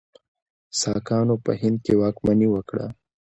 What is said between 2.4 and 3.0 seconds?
وکړه.